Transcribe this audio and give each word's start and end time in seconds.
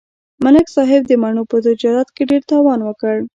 ملک 0.43 0.67
صاحب 0.75 1.01
د 1.07 1.11
مڼو 1.21 1.43
په 1.51 1.57
تجارت 1.67 2.07
کې 2.15 2.23
ډېر 2.29 2.41
تاوان 2.51 2.79
وکړ 2.83 3.15